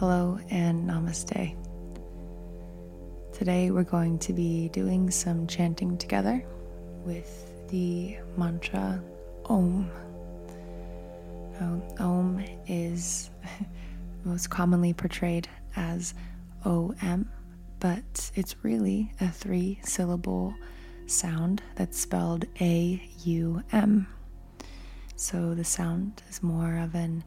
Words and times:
Hello 0.00 0.38
and 0.48 0.88
namaste. 0.88 1.54
Today 3.34 3.70
we're 3.70 3.82
going 3.82 4.18
to 4.20 4.32
be 4.32 4.70
doing 4.70 5.10
some 5.10 5.46
chanting 5.46 5.98
together 5.98 6.42
with 7.04 7.68
the 7.68 8.16
mantra 8.34 9.02
Om. 9.44 9.90
Now, 11.60 11.82
Om 11.98 12.42
is 12.66 13.28
most 14.24 14.48
commonly 14.48 14.94
portrayed 14.94 15.50
as 15.76 16.14
OM, 16.64 17.28
but 17.78 18.30
it's 18.34 18.56
really 18.64 19.12
a 19.20 19.28
three 19.28 19.80
syllable 19.82 20.54
sound 21.08 21.62
that's 21.74 22.00
spelled 22.00 22.46
A 22.62 23.06
U 23.24 23.62
M. 23.70 24.06
So 25.16 25.54
the 25.54 25.64
sound 25.64 26.22
is 26.30 26.42
more 26.42 26.78
of 26.78 26.94
an 26.94 27.22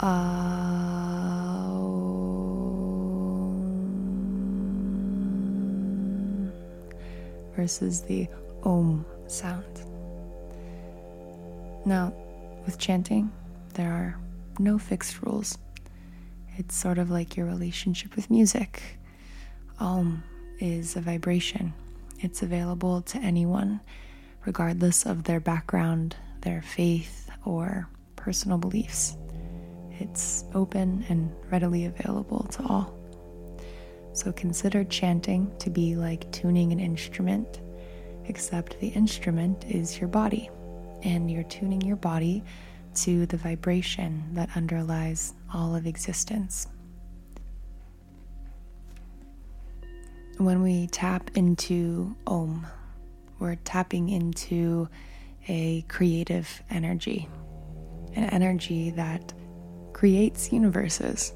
um 0.00 1.08
versus 7.56 8.02
the 8.02 8.28
om 8.62 9.04
sound. 9.26 9.64
Now, 11.84 12.12
with 12.64 12.78
chanting, 12.78 13.32
there 13.74 13.90
are 13.92 14.16
no 14.58 14.78
fixed 14.78 15.22
rules. 15.22 15.58
It's 16.56 16.74
sort 16.76 16.98
of 16.98 17.10
like 17.10 17.36
your 17.36 17.46
relationship 17.46 18.14
with 18.14 18.30
music. 18.30 18.82
Om 19.80 20.22
is 20.60 20.96
a 20.96 21.00
vibration, 21.00 21.72
it's 22.20 22.42
available 22.42 23.02
to 23.02 23.18
anyone, 23.18 23.80
regardless 24.44 25.06
of 25.06 25.24
their 25.24 25.40
background, 25.40 26.16
their 26.42 26.62
faith, 26.62 27.30
or 27.44 27.88
personal 28.16 28.58
beliefs. 28.58 29.16
It's 30.00 30.44
open 30.54 31.04
and 31.08 31.32
readily 31.50 31.86
available 31.86 32.44
to 32.52 32.62
all. 32.64 32.94
So 34.12 34.32
consider 34.32 34.84
chanting 34.84 35.52
to 35.58 35.70
be 35.70 35.94
like 35.94 36.30
tuning 36.32 36.72
an 36.72 36.80
instrument, 36.80 37.60
except 38.26 38.80
the 38.80 38.88
instrument 38.88 39.64
is 39.66 39.98
your 39.98 40.08
body, 40.08 40.50
and 41.02 41.30
you're 41.30 41.44
tuning 41.44 41.80
your 41.82 41.96
body 41.96 42.42
to 42.96 43.26
the 43.26 43.36
vibration 43.36 44.24
that 44.34 44.50
underlies 44.56 45.34
all 45.52 45.76
of 45.76 45.86
existence. 45.86 46.66
When 50.38 50.62
we 50.62 50.86
tap 50.88 51.30
into 51.36 52.16
Om, 52.26 52.66
we're 53.38 53.56
tapping 53.56 54.08
into 54.08 54.88
a 55.48 55.82
creative 55.82 56.62
energy, 56.70 57.28
an 58.14 58.24
energy 58.24 58.90
that 58.90 59.32
creates 59.98 60.52
universes. 60.52 61.32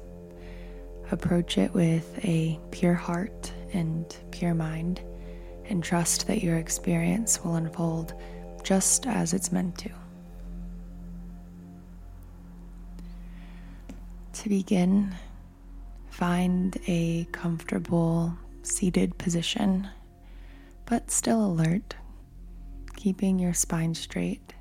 Approach 1.11 1.57
it 1.57 1.73
with 1.73 2.17
a 2.23 2.57
pure 2.71 2.93
heart 2.93 3.51
and 3.73 4.15
pure 4.31 4.53
mind, 4.53 5.01
and 5.65 5.83
trust 5.83 6.27
that 6.27 6.41
your 6.41 6.55
experience 6.55 7.43
will 7.43 7.55
unfold 7.55 8.13
just 8.63 9.05
as 9.05 9.33
it's 9.33 9.51
meant 9.51 9.77
to. 9.77 9.89
To 14.31 14.47
begin, 14.47 15.13
find 16.09 16.77
a 16.87 17.25
comfortable 17.33 18.33
seated 18.61 19.17
position, 19.17 19.89
but 20.85 21.11
still 21.11 21.45
alert, 21.45 21.97
keeping 22.95 23.39
your 23.39 23.53
spine 23.53 23.93
straight. 23.93 24.53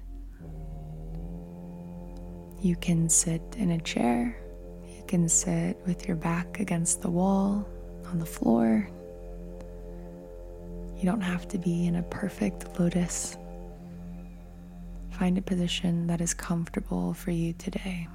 You 2.63 2.77
can 2.77 3.09
sit 3.09 3.43
in 3.59 3.73
a 3.73 3.81
chair, 3.81 4.39
you 4.87 5.03
can 5.09 5.29
sit 5.29 5.77
with 5.85 6.07
your 6.07 6.17
back 6.17 6.61
against 6.61 7.03
the 7.03 7.11
wall, 7.11 7.69
on 8.07 8.21
the 8.21 8.27
floor. 8.27 8.89
You 10.97 11.03
don't 11.05 11.23
have 11.23 11.49
to 11.49 11.59
be 11.59 11.89
in 11.89 11.97
a 11.97 12.05
perfect 12.05 12.79
lotus. 12.79 13.37
Find 15.11 15.37
a 15.39 15.43
position 15.43 16.07
that 16.07 16.21
is 16.21 16.35
comfortable 16.35 17.15
for 17.15 17.33
you 17.33 17.53
today. 17.55 18.07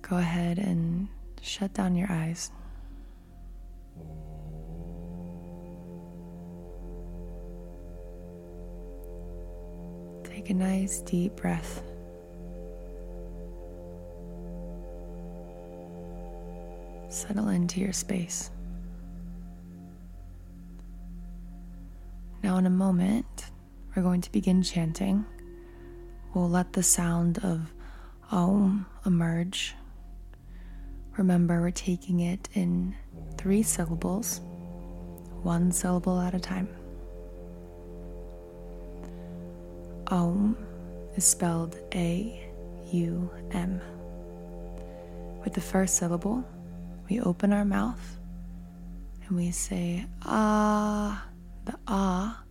Go 0.00 0.16
ahead 0.16 0.58
and 0.58 1.08
shut 1.42 1.74
down 1.74 1.94
your 1.94 2.10
eyes. 2.10 2.50
Take 10.40 10.48
a 10.48 10.54
nice 10.54 11.00
deep 11.00 11.36
breath. 11.36 11.82
Settle 17.10 17.48
into 17.48 17.78
your 17.78 17.92
space. 17.92 18.50
Now, 22.42 22.56
in 22.56 22.64
a 22.64 22.70
moment, 22.70 23.50
we're 23.94 24.00
going 24.00 24.22
to 24.22 24.32
begin 24.32 24.62
chanting. 24.62 25.26
We'll 26.32 26.48
let 26.48 26.72
the 26.72 26.82
sound 26.82 27.44
of 27.44 27.70
Om 28.30 28.86
emerge 29.04 29.74
Remember, 31.18 31.60
we're 31.60 31.70
taking 31.70 32.20
it 32.20 32.48
in 32.54 32.96
three 33.36 33.62
syllables, 33.62 34.40
one 35.42 35.70
syllable 35.70 36.18
at 36.18 36.32
a 36.32 36.40
time. 36.40 36.79
Om 40.10 40.56
is 41.16 41.24
spelled 41.24 41.76
A 41.94 42.48
U 42.92 43.30
M. 43.52 43.80
With 45.44 45.54
the 45.54 45.60
first 45.60 45.96
syllable, 45.96 46.44
we 47.08 47.20
open 47.20 47.52
our 47.52 47.64
mouth 47.64 48.18
and 49.26 49.36
we 49.36 49.50
say 49.52 50.04
ah. 50.22 51.26
The 51.66 51.78
ah 51.86 52.42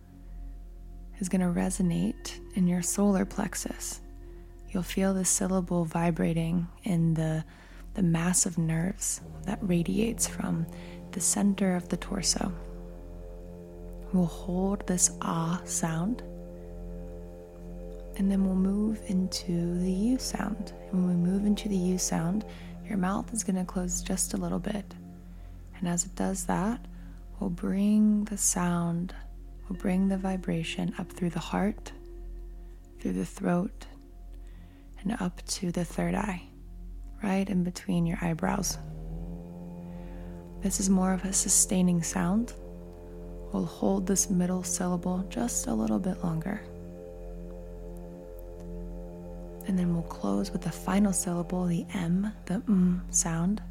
is 1.18 1.28
going 1.28 1.40
to 1.40 1.48
resonate 1.48 2.38
in 2.54 2.66
your 2.66 2.80
solar 2.80 3.24
plexus. 3.24 4.00
You'll 4.70 4.84
feel 4.84 5.12
the 5.12 5.24
syllable 5.24 5.84
vibrating 5.84 6.68
in 6.84 7.14
the 7.14 7.44
the 7.94 8.02
mass 8.02 8.46
of 8.46 8.56
nerves 8.56 9.20
that 9.44 9.58
radiates 9.60 10.26
from 10.28 10.64
the 11.10 11.20
center 11.20 11.74
of 11.74 11.88
the 11.88 11.96
torso. 11.96 12.52
We'll 14.12 14.26
hold 14.26 14.86
this 14.86 15.10
ah 15.20 15.60
sound 15.64 16.22
and 18.20 18.30
then 18.30 18.44
we'll 18.44 18.54
move 18.54 19.00
into 19.06 19.80
the 19.80 19.90
U 19.90 20.18
sound. 20.18 20.74
And 20.92 21.06
when 21.06 21.22
we 21.22 21.30
move 21.30 21.46
into 21.46 21.70
the 21.70 21.76
U 21.76 21.96
sound, 21.96 22.44
your 22.86 22.98
mouth 22.98 23.32
is 23.32 23.42
going 23.42 23.56
to 23.56 23.64
close 23.64 24.02
just 24.02 24.34
a 24.34 24.36
little 24.36 24.58
bit. 24.58 24.84
And 25.78 25.88
as 25.88 26.04
it 26.04 26.14
does 26.16 26.44
that, 26.44 26.84
we'll 27.38 27.48
bring 27.48 28.24
the 28.24 28.36
sound, 28.36 29.14
we'll 29.66 29.78
bring 29.78 30.08
the 30.08 30.18
vibration 30.18 30.94
up 30.98 31.10
through 31.10 31.30
the 31.30 31.38
heart, 31.38 31.92
through 33.00 33.14
the 33.14 33.24
throat, 33.24 33.86
and 35.00 35.16
up 35.18 35.40
to 35.46 35.72
the 35.72 35.86
third 35.86 36.14
eye 36.14 36.42
right 37.22 37.48
in 37.48 37.64
between 37.64 38.04
your 38.04 38.18
eyebrows. 38.20 38.76
This 40.60 40.78
is 40.78 40.90
more 40.90 41.14
of 41.14 41.24
a 41.24 41.32
sustaining 41.32 42.02
sound. 42.02 42.52
We'll 43.50 43.64
hold 43.64 44.06
this 44.06 44.28
middle 44.28 44.62
syllable 44.62 45.24
just 45.30 45.68
a 45.68 45.72
little 45.72 45.98
bit 45.98 46.22
longer. 46.22 46.60
And 49.66 49.78
then 49.78 49.94
we'll 49.94 50.02
close 50.04 50.50
with 50.50 50.62
the 50.62 50.70
final 50.72 51.12
syllable, 51.12 51.66
the 51.66 51.86
M, 51.94 52.32
the 52.46 52.54
M 52.54 53.02
sound. 53.10 53.62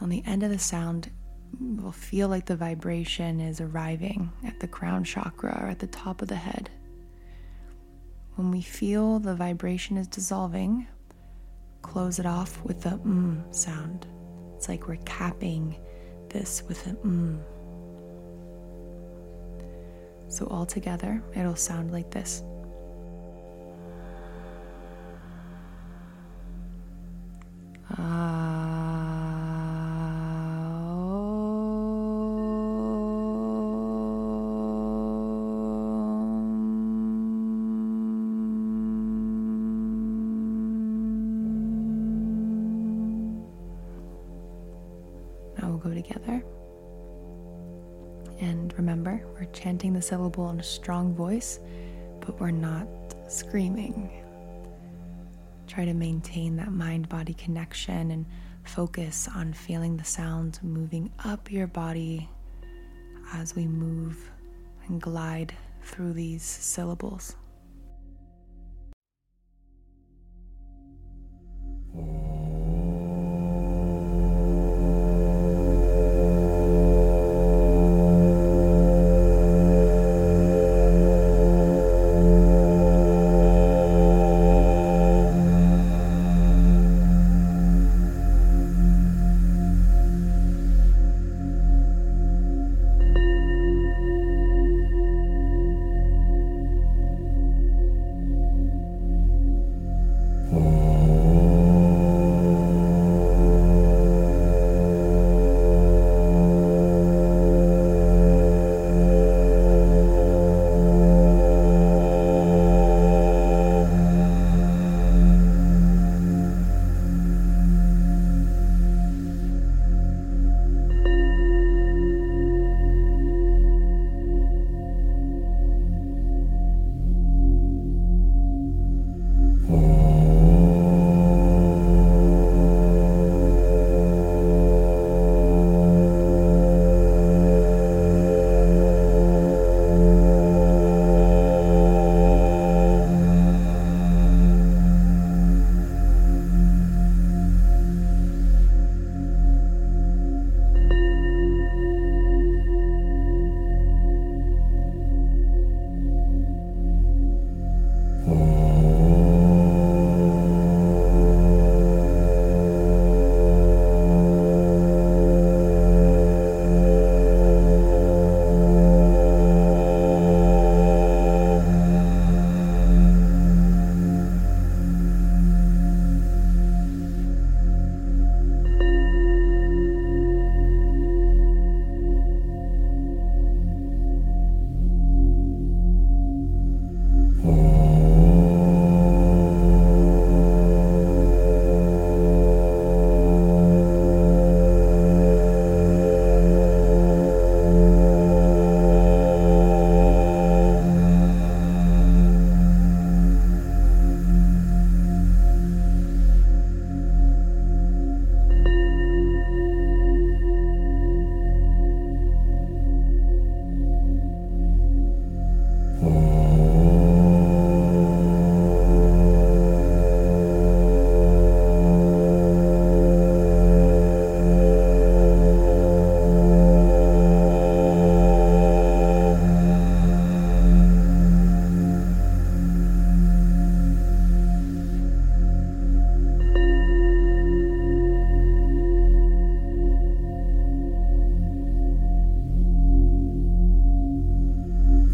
On 0.00 0.08
the 0.08 0.22
end 0.26 0.42
of 0.42 0.50
the 0.50 0.58
sound, 0.58 1.10
we'll 1.60 1.92
feel 1.92 2.28
like 2.28 2.46
the 2.46 2.56
vibration 2.56 3.40
is 3.40 3.60
arriving 3.60 4.32
at 4.44 4.60
the 4.60 4.68
crown 4.68 5.04
chakra 5.04 5.58
or 5.62 5.68
at 5.68 5.78
the 5.78 5.86
top 5.86 6.22
of 6.22 6.28
the 6.28 6.36
head. 6.36 6.70
When 8.36 8.50
we 8.50 8.62
feel 8.62 9.18
the 9.18 9.34
vibration 9.34 9.96
is 9.96 10.06
dissolving, 10.06 10.86
close 11.82 12.18
it 12.18 12.26
off 12.26 12.62
with 12.64 12.82
the 12.82 12.90
M 12.90 13.44
sound. 13.50 14.06
It's 14.56 14.68
like 14.68 14.86
we're 14.88 14.96
capping 15.04 15.76
this 16.30 16.62
with 16.68 16.86
an 16.86 16.96
mm. 16.96 17.38
So, 20.30 20.46
all 20.46 20.66
together, 20.66 21.22
it'll 21.34 21.56
sound 21.56 21.90
like 21.90 22.10
this. 22.10 22.42
Ah. 28.00 28.38
will 45.78 45.90
go 45.90 45.94
together. 45.94 46.42
And 48.40 48.72
remember, 48.76 49.22
we're 49.34 49.46
chanting 49.46 49.92
the 49.92 50.02
syllable 50.02 50.50
in 50.50 50.60
a 50.60 50.62
strong 50.62 51.14
voice, 51.14 51.60
but 52.20 52.38
we're 52.40 52.50
not 52.50 52.86
screaming. 53.28 54.24
Try 55.78 55.84
to 55.84 55.94
maintain 55.94 56.56
that 56.56 56.72
mind 56.72 57.08
body 57.08 57.34
connection 57.34 58.10
and 58.10 58.26
focus 58.64 59.28
on 59.32 59.52
feeling 59.52 59.96
the 59.96 60.02
sound 60.02 60.58
moving 60.60 61.12
up 61.24 61.52
your 61.52 61.68
body 61.68 62.28
as 63.32 63.54
we 63.54 63.64
move 63.64 64.28
and 64.88 65.00
glide 65.00 65.54
through 65.84 66.14
these 66.14 66.42
syllables. 66.42 67.36
Oh. 71.96 72.27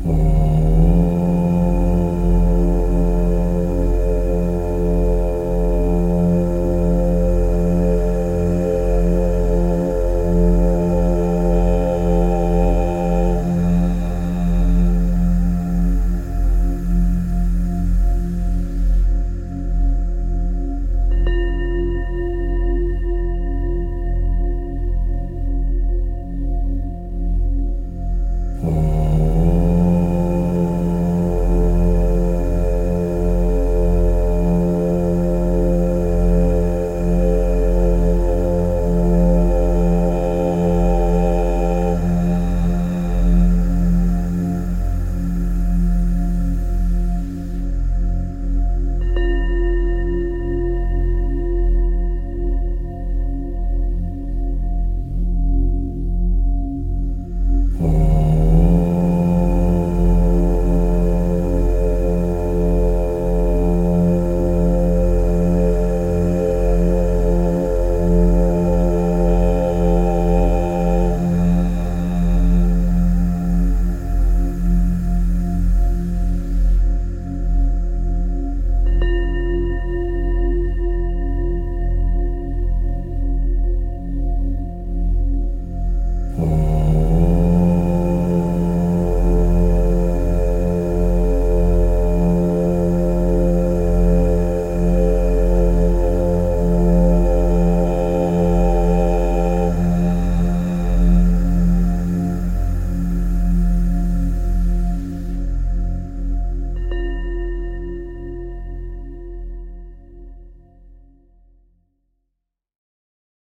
Oh. 0.07 0.44